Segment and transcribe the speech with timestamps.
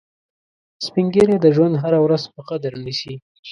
[0.85, 3.15] سپین ږیری د ژوند هره ورځ په قدر نیسي